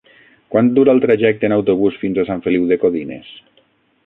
Quant 0.53 0.71
dura 0.77 0.95
el 0.97 1.01
trajecte 1.03 1.49
en 1.49 1.55
autobús 1.59 2.01
fins 2.05 2.19
a 2.19 2.27
Sant 2.31 2.43
Feliu 2.47 2.67
de 2.73 2.83
Codines? 2.87 3.31